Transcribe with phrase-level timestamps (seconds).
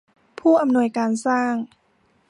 [0.39, 1.53] ผู้อำนวยการสร้าง